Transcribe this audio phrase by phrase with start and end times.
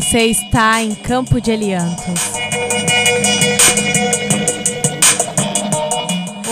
[0.00, 2.32] Você está em Campo de Eliantos.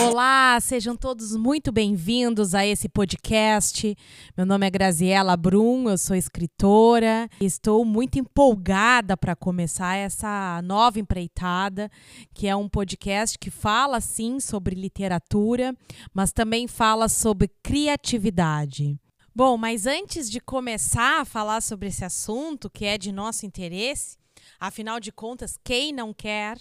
[0.07, 3.97] Olá, sejam todos muito bem-vindos a esse podcast.
[4.37, 10.61] Meu nome é Graziela Brum, eu sou escritora e estou muito empolgada para começar essa
[10.63, 11.89] nova empreitada,
[12.35, 15.75] que é um podcast que fala sim sobre literatura,
[16.13, 18.95] mas também fala sobre criatividade.
[19.33, 24.17] Bom, mas antes de começar a falar sobre esse assunto, que é de nosso interesse,
[24.59, 26.57] afinal de contas, quem não quer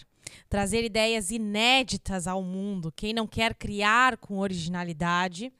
[0.48, 5.50] trazer ideias inéditas ao mundo, quem não quer criar com originalidade,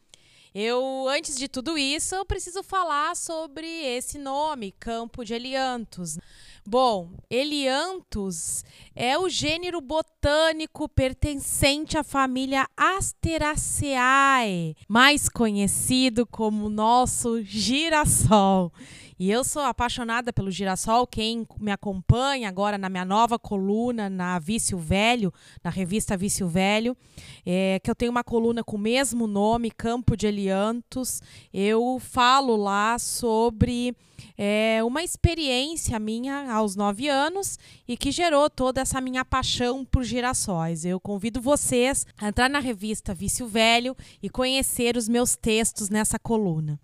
[0.61, 6.19] eu, antes de tudo isso, eu preciso falar sobre esse nome, Campo de Eliantos.
[6.67, 18.73] Bom, Elianthus é o gênero botânico pertencente à família Asteraceae, mais conhecido como nosso girassol.
[19.19, 21.05] E eu sou apaixonada pelo girassol.
[21.05, 26.97] Quem me acompanha agora na minha nova coluna na Vício Velho, na revista Vício Velho,
[27.45, 31.21] é, que eu tenho uma coluna com o mesmo nome, Campo de Eliantos.
[31.53, 33.97] Eu falo lá sobre
[34.37, 37.59] é, uma experiência minha aos nove anos
[37.89, 40.85] e que gerou toda essa minha paixão por girassóis.
[40.85, 46.21] Eu convido vocês a entrar na revista Vício Velho e conhecer os meus textos nessa
[46.21, 46.79] coluna.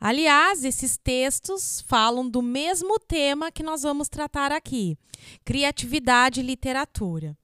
[0.00, 4.96] Aliás, esses textos falam do mesmo tema que nós vamos tratar aqui:
[5.44, 7.36] criatividade e literatura.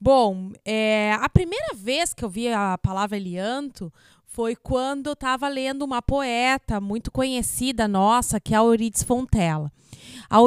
[0.00, 3.92] Bom, é, a primeira vez que eu vi a palavra Elianto
[4.26, 8.62] foi quando eu estava lendo uma poeta muito conhecida nossa, que é a
[9.04, 9.72] Fontella.
[10.28, 10.40] A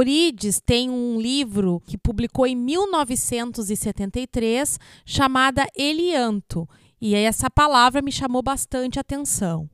[0.59, 6.67] tem um livro que publicou em 1973 chamada Elianto,
[6.99, 9.69] e essa palavra me chamou bastante atenção.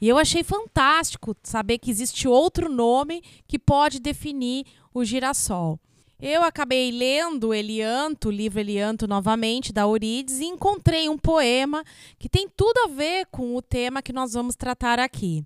[0.00, 5.78] E eu achei fantástico saber que existe outro nome que pode definir o girassol.
[6.20, 11.84] Eu acabei lendo Elianto, o livro Elianto novamente, da Euridice, e encontrei um poema
[12.18, 15.44] que tem tudo a ver com o tema que nós vamos tratar aqui.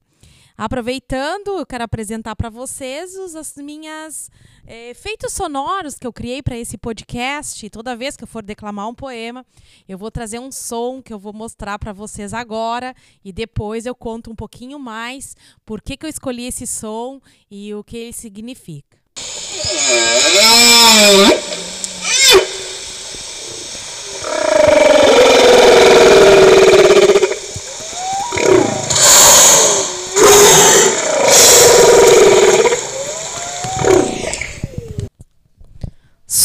[0.65, 4.31] Aproveitando, quero apresentar para vocês os as minhas
[4.65, 7.69] é, efeitos sonoros que eu criei para esse podcast.
[7.69, 9.45] Toda vez que eu for declamar um poema,
[9.89, 13.95] eu vou trazer um som que eu vou mostrar para vocês agora e depois eu
[13.97, 15.37] conto um pouquinho mais
[15.67, 18.97] por que, que eu escolhi esse som e o que ele significa.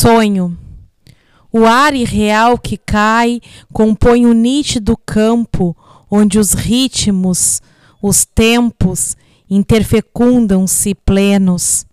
[0.08, 0.58] Sonho.
[1.52, 3.42] O ar irreal que cai
[3.74, 5.76] compõe o nítido campo
[6.10, 7.62] onde os ritmos,
[8.02, 9.16] os tempos
[9.50, 11.86] interfecundam-se plenos.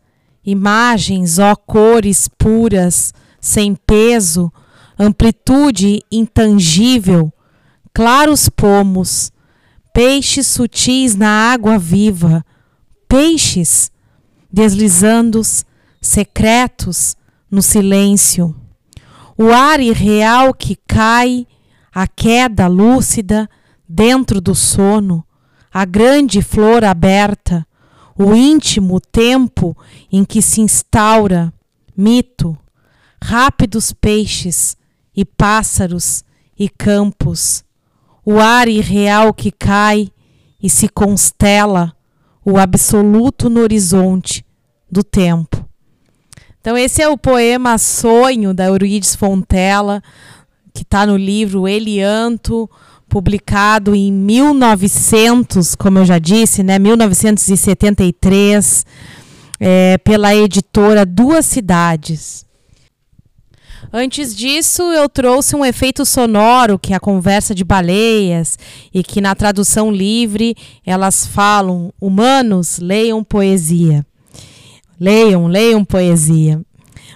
[0.45, 4.53] Imagens, ó cores puras, sem peso,
[4.99, 7.33] amplitude intangível,
[7.93, 9.33] claros pomos,
[9.93, 12.45] peixes sutis na água viva,
[13.09, 13.91] peixes
[14.53, 15.41] deslizando
[16.01, 17.17] secretos
[17.51, 18.55] no silêncio.
[19.37, 21.47] O ar irreal que cai,
[21.93, 23.49] a queda lúcida
[23.89, 25.27] dentro do sono,
[25.73, 27.67] a grande flor aberta,
[28.17, 29.77] o íntimo tempo
[30.11, 31.53] em que se instaura
[31.97, 32.57] mito,
[33.23, 34.77] rápidos peixes
[35.17, 36.25] e pássaros
[36.57, 37.65] e campos,
[38.25, 40.11] o ar irreal que cai
[40.63, 41.93] e se constela
[42.45, 44.47] o absoluto no horizonte
[44.91, 45.69] do tempo.
[46.65, 50.03] Então, esse é o poema Sonho, da Euridice Fontella,
[50.73, 52.71] que está no livro Elianto,
[53.07, 58.87] publicado em 1900, como eu já disse, né, 1973,
[59.61, 62.47] é, pela editora Duas Cidades.
[63.93, 68.59] Antes disso, eu trouxe um efeito sonoro, que é a conversa de baleias,
[68.91, 74.03] e que na tradução livre elas falam: humanos, leiam poesia.
[74.99, 76.61] Leiam, leiam poesia.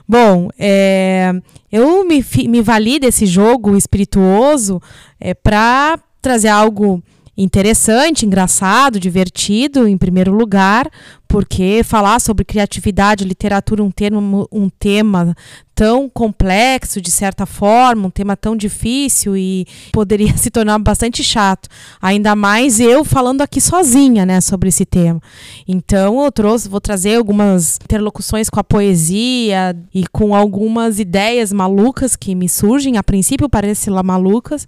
[0.07, 1.33] Bom, é,
[1.71, 4.81] eu me, me vali desse jogo espirituoso
[5.21, 7.03] é, para trazer algo
[7.39, 10.91] interessante, engraçado, divertido, em primeiro lugar,
[11.29, 15.37] porque falar sobre criatividade, literatura, um, termo, um tema
[15.73, 21.69] tão complexo, de certa forma, um tema tão difícil e poderia se tornar bastante chato.
[22.03, 25.21] Ainda mais eu falando aqui sozinha, né, sobre esse tema.
[25.69, 32.17] Então eu trouxe, vou trazer algumas interlocuções com a poesia e com algumas ideias malucas
[32.17, 34.67] que me surgem, a princípio parecem lá malucas,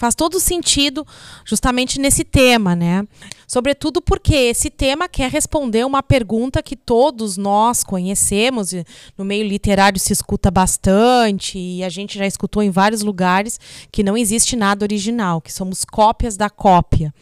[0.00, 1.06] faz todo sentido
[1.44, 3.06] justamente nesse tema, né?
[3.46, 8.72] Sobretudo porque esse tema quer responder uma pergunta que todos nós conhecemos,
[9.18, 13.60] no meio literário se escuta bastante, e a gente já escutou em vários lugares
[13.92, 17.12] que não existe nada original, que somos cópias da cópia.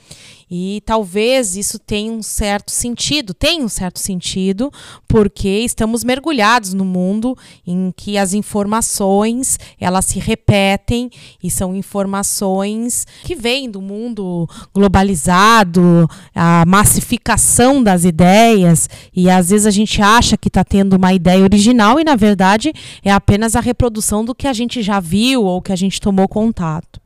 [0.50, 4.72] E talvez isso tenha um certo sentido, tenha um certo sentido,
[5.06, 7.36] porque estamos mergulhados no mundo
[7.66, 11.10] em que as informações elas se repetem
[11.42, 19.66] e são informações que vêm do mundo globalizado, a massificação das ideias, e às vezes
[19.66, 22.72] a gente acha que está tendo uma ideia original e na verdade
[23.04, 26.26] é apenas a reprodução do que a gente já viu ou que a gente tomou
[26.26, 27.00] contato.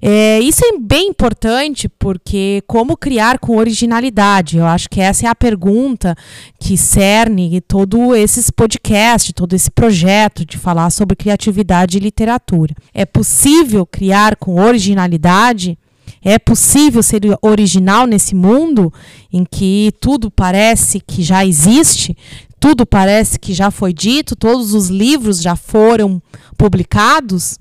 [0.00, 4.58] É, isso é bem importante porque como criar com originalidade?
[4.58, 6.14] Eu acho que essa é a pergunta
[6.60, 12.74] que cerne todo esses podcast, todo esse projeto de falar sobre criatividade e literatura.
[12.92, 15.78] É possível criar com originalidade?
[16.22, 18.92] É possível ser original nesse mundo
[19.32, 22.16] em que tudo parece que já existe,
[22.58, 26.20] tudo parece que já foi dito, todos os livros já foram
[26.56, 27.58] publicados?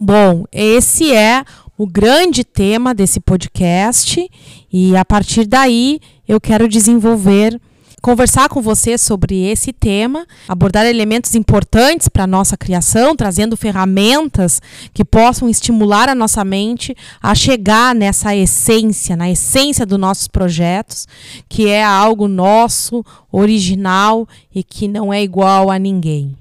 [0.00, 1.44] Bom, esse é
[1.76, 4.28] o grande tema desse podcast
[4.72, 7.60] e a partir daí eu quero desenvolver
[8.02, 14.60] conversar com você sobre esse tema, abordar elementos importantes para a nossa criação, trazendo ferramentas
[14.92, 21.06] que possam estimular a nossa mente a chegar nessa essência, na essência dos nossos projetos,
[21.48, 26.36] que é algo nosso, original e que não é igual a ninguém.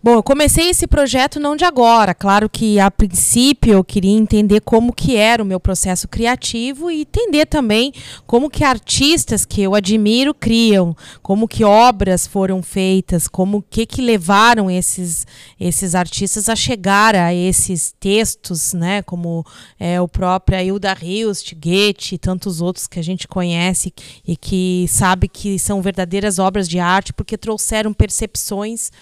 [0.00, 2.14] Bom, eu comecei esse projeto não de agora.
[2.14, 7.00] Claro que a princípio eu queria entender como que era o meu processo criativo e
[7.00, 7.92] entender também
[8.24, 14.00] como que artistas que eu admiro criam, como que obras foram feitas, como que que
[14.00, 15.26] levaram esses
[15.58, 19.44] esses artistas a chegar a esses textos, né, como
[19.80, 23.92] é, o próprio Hilda Hilst, Goethe e tantos outros que a gente conhece
[24.24, 28.92] e que sabe que são verdadeiras obras de arte porque trouxeram percepções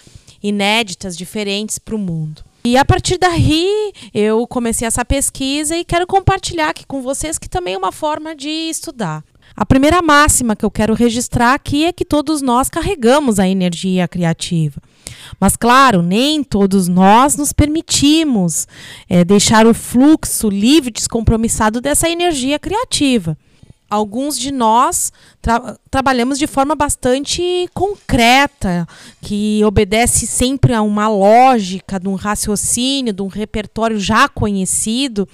[0.41, 2.43] inéditas, diferentes para o mundo.
[2.65, 7.47] E a partir daí eu comecei essa pesquisa e quero compartilhar aqui com vocês que
[7.47, 9.23] também é uma forma de estudar.
[9.55, 14.07] A primeira máxima que eu quero registrar aqui é que todos nós carregamos a energia
[14.07, 14.81] criativa.
[15.39, 18.67] Mas, claro, nem todos nós nos permitimos
[19.09, 23.37] é, deixar o fluxo livre, descompromissado dessa energia criativa
[23.89, 25.11] alguns de nós
[25.41, 28.87] tra trabalhamos de forma bastante concreta,
[29.21, 35.27] que obedece sempre a uma lógica, de um raciocínio, de um repertório já conhecido,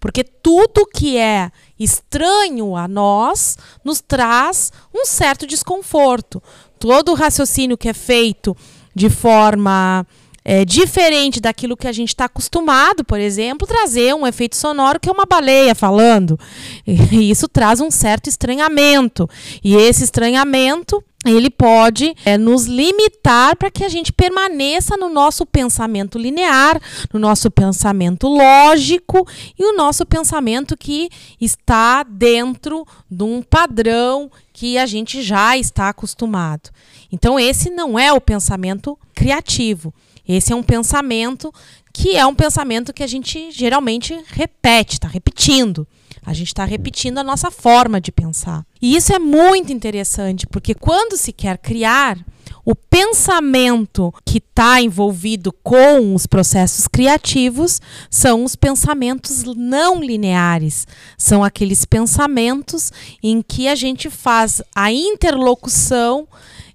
[0.00, 6.42] porque tudo que é estranho a nós nos traz um certo desconforto.
[6.78, 8.56] Todo raciocínio que é feito
[8.94, 10.06] de forma
[10.50, 15.06] é, diferente daquilo que a gente está acostumado, por exemplo, trazer um efeito sonoro que
[15.06, 16.40] é uma baleia falando.
[16.86, 19.28] E isso traz um certo estranhamento.
[19.62, 25.44] E esse estranhamento ele pode é, nos limitar para que a gente permaneça no nosso
[25.44, 26.80] pensamento linear,
[27.12, 29.28] no nosso pensamento lógico
[29.58, 35.90] e o nosso pensamento que está dentro de um padrão que a gente já está
[35.90, 36.70] acostumado.
[37.12, 39.92] Então, esse não é o pensamento criativo.
[40.28, 41.52] Esse é um pensamento
[41.92, 45.88] que é um pensamento que a gente geralmente repete, está repetindo.
[46.24, 48.64] A gente está repetindo a nossa forma de pensar.
[48.82, 52.18] E isso é muito interessante, porque quando se quer criar,
[52.64, 60.86] o pensamento que está envolvido com os processos criativos são os pensamentos não lineares.
[61.16, 66.28] São aqueles pensamentos em que a gente faz a interlocução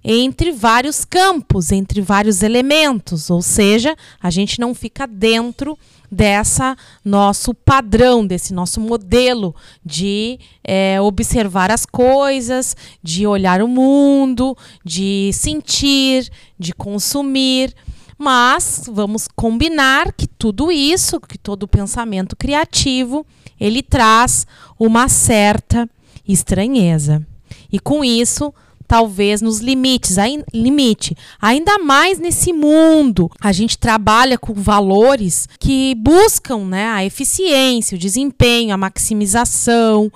[0.04, 5.78] entre vários campos, entre vários elementos, ou seja, a gente não fica dentro
[6.10, 14.56] dessa nosso padrão, desse nosso modelo de é, observar as coisas, de olhar o mundo,
[14.84, 17.74] de sentir, de consumir.
[18.16, 23.26] Mas vamos combinar que tudo isso, que todo pensamento criativo,
[23.58, 24.46] ele traz
[24.78, 25.88] uma certa
[26.26, 27.26] estranheza.
[27.72, 28.54] E com isso,
[28.86, 30.16] talvez nos limites,
[30.52, 31.16] limite.
[31.40, 37.98] Ainda mais nesse mundo, a gente trabalha com valores que buscam né, a eficiência, o
[37.98, 40.10] desempenho, a maximização,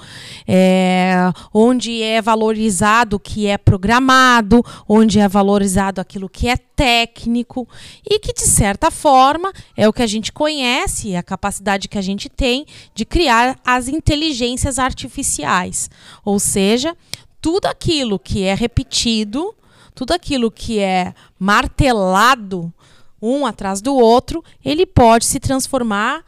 [0.47, 7.69] é, onde é valorizado o que é programado, onde é valorizado aquilo que é técnico
[8.09, 12.03] e que, de certa forma, é o que a gente conhece, a capacidade que a
[12.03, 15.91] gente tem de criar as inteligências artificiais.
[16.25, 16.97] Ou seja,
[17.41, 19.55] tudo aquilo que é repetido,
[19.95, 22.73] tudo aquilo que é martelado
[23.21, 26.25] um atrás do outro, ele pode se transformar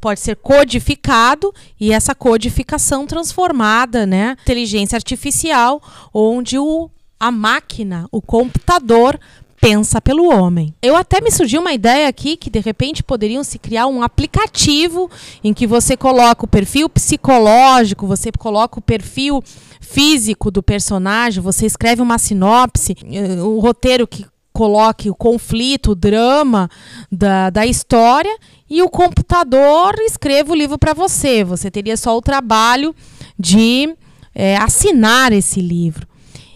[0.00, 5.82] pode ser codificado e essa codificação transformada, né, inteligência artificial,
[6.14, 6.88] onde o,
[7.18, 9.18] a máquina, o computador
[9.60, 10.74] pensa pelo homem.
[10.80, 15.10] Eu até me surgiu uma ideia aqui que de repente poderiam se criar um aplicativo
[15.42, 19.42] em que você coloca o perfil psicológico, você coloca o perfil
[19.86, 25.94] físico do personagem, você escreve uma sinopse, eh, o roteiro que coloque o conflito, o
[25.94, 26.68] drama
[27.12, 28.34] da, da história
[28.68, 31.44] e o computador escreva o livro para você.
[31.44, 32.94] Você teria só o trabalho
[33.38, 33.94] de
[34.34, 36.06] é, assinar esse livro.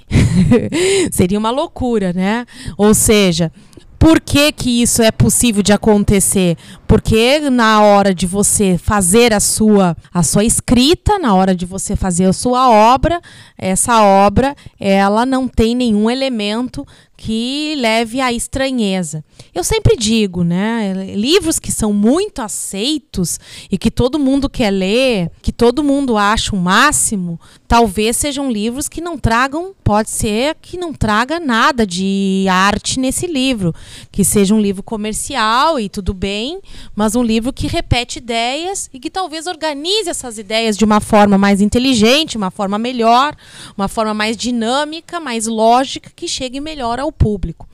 [1.12, 2.46] Seria uma loucura, né?
[2.76, 3.52] Ou seja,
[4.00, 6.56] por que, que isso é possível de acontecer?
[6.88, 11.94] Porque na hora de você fazer a sua, a sua escrita, na hora de você
[11.94, 13.20] fazer a sua obra,
[13.58, 16.86] essa obra ela não tem nenhum elemento
[17.20, 19.22] que leve à estranheza.
[19.54, 23.38] Eu sempre digo, né, livros que são muito aceitos
[23.70, 28.88] e que todo mundo quer ler, que todo mundo acha o máximo, talvez sejam livros
[28.88, 33.74] que não tragam, pode ser que não traga nada de arte nesse livro,
[34.10, 36.58] que seja um livro comercial e tudo bem,
[36.96, 41.36] mas um livro que repete ideias e que talvez organize essas ideias de uma forma
[41.36, 43.36] mais inteligente, uma forma melhor,
[43.76, 47.68] uma forma mais dinâmica, mais lógica, que chegue melhor ao público.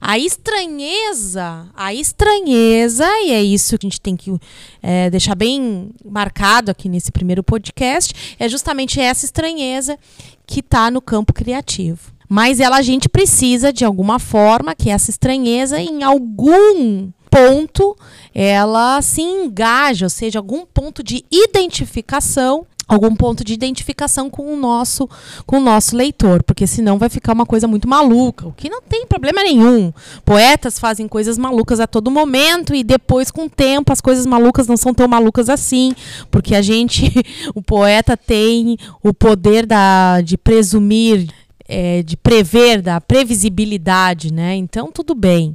[0.00, 4.32] A estranheza, a estranheza, e é isso que a gente tem que
[4.80, 9.98] é, deixar bem marcado aqui nesse primeiro podcast, é justamente essa estranheza
[10.46, 12.12] que está no campo criativo.
[12.28, 17.96] Mas ela a gente precisa, de alguma forma, que essa estranheza, em algum ponto,
[18.34, 24.56] ela se engaja, ou seja, algum ponto de identificação algum ponto de identificação com o
[24.56, 25.08] nosso
[25.44, 28.80] com o nosso leitor, porque senão vai ficar uma coisa muito maluca, o que não
[28.80, 29.92] tem problema nenhum.
[30.24, 34.66] Poetas fazem coisas malucas a todo momento e depois com o tempo as coisas malucas
[34.66, 35.92] não são tão malucas assim,
[36.30, 37.12] porque a gente,
[37.54, 41.28] o poeta tem o poder da, de presumir,
[41.68, 44.56] é, de prever, da previsibilidade, né?
[44.56, 45.54] Então tudo bem.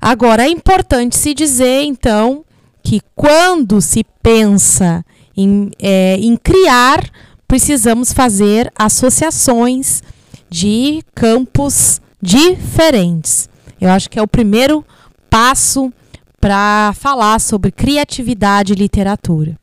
[0.00, 2.44] Agora é importante se dizer então
[2.82, 5.04] que quando se pensa
[5.36, 7.08] em, é, em criar,
[7.46, 10.02] precisamos fazer associações
[10.48, 13.48] de campos diferentes.
[13.80, 14.84] Eu acho que é o primeiro
[15.28, 15.92] passo
[16.40, 19.58] para falar sobre criatividade e literatura.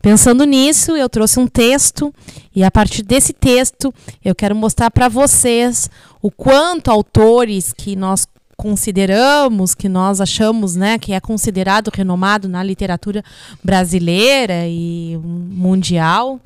[0.00, 2.14] Pensando nisso, eu trouxe um texto
[2.54, 3.92] e a partir desse texto
[4.24, 5.90] eu quero mostrar para vocês
[6.22, 8.26] o quanto autores que nós
[8.58, 13.22] consideramos, que nós achamos, né, que é considerado renomado na literatura
[13.62, 16.40] brasileira e mundial,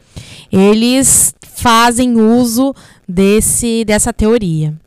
[0.53, 2.75] eles fazem uso
[3.09, 4.79] desse dessa teoria.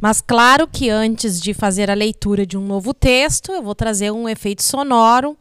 [0.00, 4.12] Mas claro que antes de fazer a leitura de um novo texto, eu vou trazer
[4.12, 5.36] um efeito sonoro,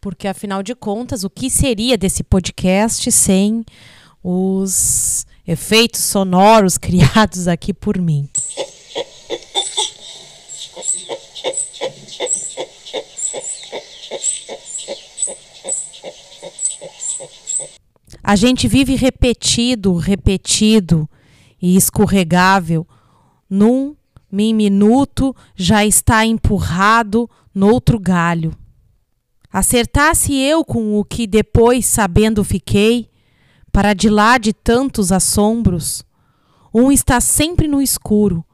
[0.00, 3.66] porque afinal de contas, o que seria desse podcast sem
[4.24, 8.26] os efeitos sonoros criados aqui por mim?
[18.28, 21.08] A gente vive repetido, repetido
[21.62, 22.86] e escorregável.
[23.48, 23.96] Num
[24.30, 28.54] minuto já está empurrado noutro galho.
[29.50, 33.08] Acertasse eu com o que depois sabendo fiquei,
[33.72, 36.04] para de lá de tantos assombros,
[36.74, 38.44] um está sempre no escuro,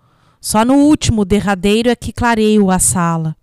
[0.40, 3.36] só no último derradeiro é que clareio a sala.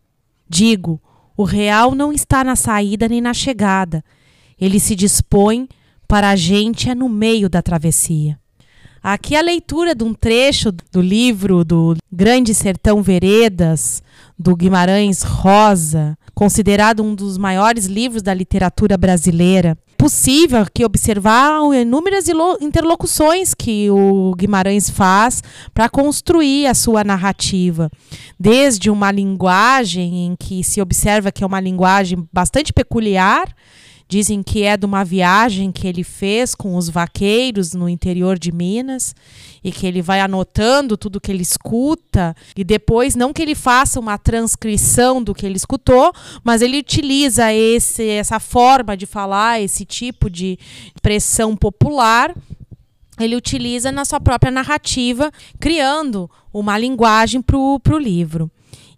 [0.47, 1.01] Digo,
[1.35, 4.01] o real não está na saída nem na chegada,
[4.57, 5.67] ele se dispõe
[6.11, 8.37] para a gente é no meio da travessia.
[9.01, 14.03] Aqui a leitura de um trecho do livro do Grande Sertão Veredas,
[14.37, 19.77] do Guimarães Rosa, considerado um dos maiores livros da literatura brasileira.
[19.97, 22.25] Possível aqui observar inúmeras
[22.59, 25.41] interlocuções que o Guimarães faz
[25.73, 27.89] para construir a sua narrativa.
[28.37, 33.47] Desde uma linguagem em que se observa que é uma linguagem bastante peculiar,
[34.11, 38.51] Dizem que é de uma viagem que ele fez com os vaqueiros no interior de
[38.51, 39.15] Minas
[39.63, 44.01] e que ele vai anotando tudo que ele escuta e depois não que ele faça
[44.01, 46.11] uma transcrição do que ele escutou,
[46.43, 50.59] mas ele utiliza esse essa forma de falar, esse tipo de
[50.93, 52.35] expressão popular
[53.17, 58.51] ele utiliza na sua própria narrativa, criando uma linguagem para o livro.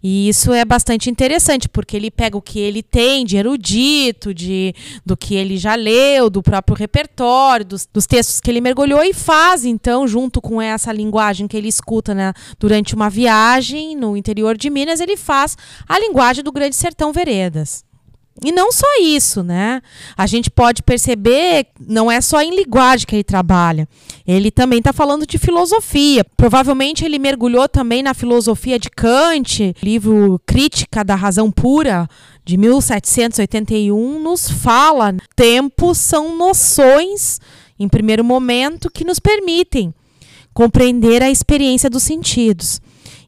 [0.06, 4.74] E isso é bastante interessante, porque ele pega o que ele tem de erudito, de,
[5.04, 9.14] do que ele já leu, do próprio repertório, dos, dos textos que ele mergulhou e
[9.14, 14.58] faz, então, junto com essa linguagem que ele escuta né, durante uma viagem no interior
[14.58, 15.56] de Minas, ele faz
[15.88, 17.82] a linguagem do Grande Sertão Veredas.
[18.42, 19.80] E não só isso, né?
[20.16, 23.88] A gente pode perceber, não é só em linguagem que ele trabalha.
[24.26, 26.24] Ele também está falando de filosofia.
[26.36, 32.08] Provavelmente ele mergulhou também na filosofia de Kant, livro Crítica da Razão Pura,
[32.44, 37.40] de 1781, nos fala: tempos são noções,
[37.78, 39.94] em primeiro momento, que nos permitem
[40.52, 42.80] compreender a experiência dos sentidos.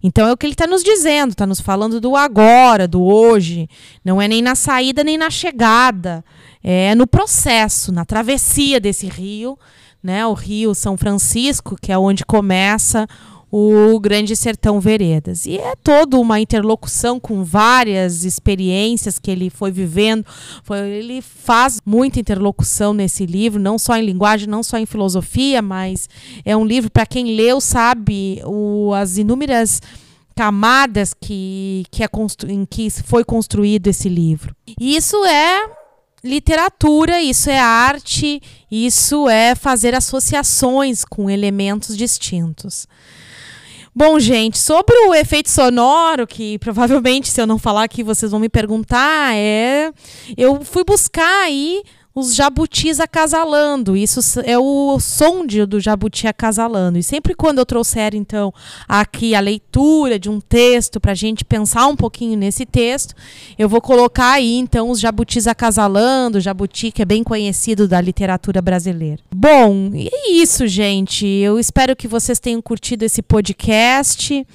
[0.06, 3.68] Então é o que ele está nos dizendo, está nos falando do agora, do hoje.
[4.04, 6.24] Não é nem na saída nem na chegada.
[6.62, 9.58] É no processo, na travessia desse rio,
[10.00, 10.24] né?
[10.24, 13.08] O Rio São Francisco, que é onde começa
[13.50, 15.46] o Grande Sertão Veredas.
[15.46, 20.24] E é toda uma interlocução com várias experiências que ele foi vivendo.
[20.62, 25.62] Foi, ele faz muita interlocução nesse livro, não só em linguagem, não só em filosofia,
[25.62, 26.08] mas
[26.44, 29.80] é um livro para quem leu sabe o, as inúmeras
[30.34, 32.08] camadas que, que é
[32.48, 34.54] em que foi construído esse livro.
[34.78, 35.64] E isso é
[36.22, 42.86] literatura, isso é arte, isso é fazer associações com elementos distintos.
[43.98, 48.38] Bom, gente, sobre o efeito sonoro, que provavelmente, se eu não falar aqui, vocês vão
[48.38, 49.90] me perguntar, é.
[50.36, 51.82] Eu fui buscar aí
[52.16, 53.94] os jabutis acasalando.
[53.94, 56.96] Isso é o som do jabuti acasalando.
[56.96, 58.54] E sempre quando eu trouxer, então,
[58.88, 63.14] aqui a leitura de um texto para a gente pensar um pouquinho nesse texto,
[63.58, 68.62] eu vou colocar aí, então, os jabutis acasalando, jabuti que é bem conhecido da literatura
[68.62, 69.20] brasileira.
[69.30, 71.26] Bom, e é isso, gente.
[71.26, 74.46] Eu espero que vocês tenham curtido esse podcast.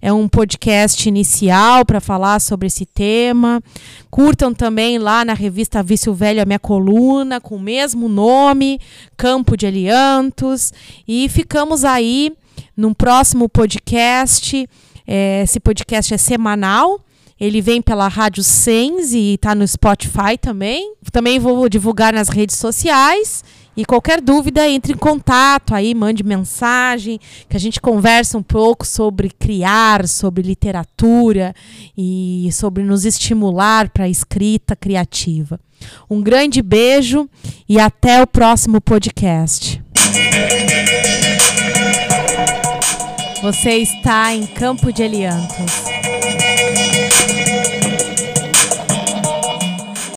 [0.00, 3.62] É um podcast inicial para falar sobre esse tema.
[4.10, 7.09] Curtam também lá na revista Vício Velho a minha coluna
[7.40, 8.80] com o mesmo nome,
[9.16, 10.72] Campo de Eliantos.
[11.06, 12.32] E ficamos aí
[12.76, 14.68] num próximo podcast.
[15.06, 17.00] É, esse podcast é semanal.
[17.40, 20.94] Ele vem pela Rádio Sens e está no Spotify também.
[21.10, 23.42] Também vou divulgar nas redes sociais.
[23.76, 27.18] E qualquer dúvida, entre em contato aí, mande mensagem,
[27.48, 31.54] que a gente conversa um pouco sobre criar, sobre literatura
[31.96, 35.58] e sobre nos estimular para a escrita criativa.
[36.10, 37.26] Um grande beijo
[37.66, 39.82] e até o próximo podcast.
[43.40, 45.89] Você está em Campo de Eliantos.